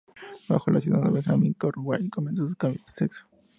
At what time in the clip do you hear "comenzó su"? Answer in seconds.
2.09-2.55